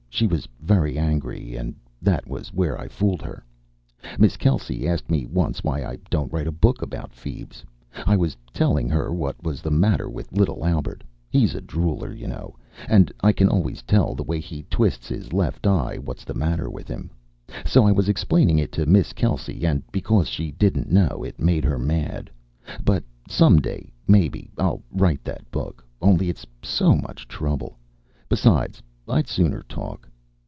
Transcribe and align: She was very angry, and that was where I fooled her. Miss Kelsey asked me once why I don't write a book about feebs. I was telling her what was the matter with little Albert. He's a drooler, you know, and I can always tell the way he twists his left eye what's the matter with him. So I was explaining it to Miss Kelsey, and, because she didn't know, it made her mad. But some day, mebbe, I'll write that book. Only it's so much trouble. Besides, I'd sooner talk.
She 0.13 0.27
was 0.27 0.47
very 0.59 0.99
angry, 0.99 1.55
and 1.55 1.73
that 1.99 2.27
was 2.27 2.53
where 2.53 2.79
I 2.79 2.87
fooled 2.89 3.23
her. 3.23 3.43
Miss 4.19 4.37
Kelsey 4.37 4.87
asked 4.87 5.09
me 5.09 5.25
once 5.25 5.63
why 5.63 5.83
I 5.83 5.97
don't 6.11 6.31
write 6.31 6.45
a 6.45 6.51
book 6.51 6.83
about 6.83 7.11
feebs. 7.13 7.63
I 8.05 8.15
was 8.17 8.37
telling 8.53 8.87
her 8.89 9.11
what 9.11 9.41
was 9.41 9.61
the 9.63 9.71
matter 9.71 10.07
with 10.09 10.31
little 10.31 10.63
Albert. 10.63 11.03
He's 11.29 11.55
a 11.55 11.61
drooler, 11.61 12.13
you 12.13 12.27
know, 12.27 12.55
and 12.87 13.11
I 13.21 13.31
can 13.31 13.47
always 13.49 13.81
tell 13.81 14.13
the 14.13 14.21
way 14.21 14.39
he 14.39 14.61
twists 14.69 15.07
his 15.07 15.33
left 15.33 15.65
eye 15.65 15.97
what's 15.97 16.25
the 16.25 16.35
matter 16.35 16.69
with 16.69 16.87
him. 16.87 17.09
So 17.65 17.87
I 17.87 17.91
was 17.91 18.07
explaining 18.09 18.59
it 18.59 18.71
to 18.73 18.85
Miss 18.85 19.13
Kelsey, 19.13 19.65
and, 19.65 19.81
because 19.93 20.27
she 20.27 20.51
didn't 20.51 20.91
know, 20.91 21.23
it 21.23 21.39
made 21.39 21.63
her 21.63 21.79
mad. 21.79 22.29
But 22.83 23.03
some 23.27 23.59
day, 23.59 23.91
mebbe, 24.07 24.49
I'll 24.59 24.83
write 24.91 25.23
that 25.23 25.49
book. 25.49 25.83
Only 25.99 26.29
it's 26.29 26.45
so 26.61 26.95
much 26.95 27.27
trouble. 27.27 27.79
Besides, 28.29 28.83
I'd 29.07 29.27
sooner 29.27 29.63
talk. 29.63 30.07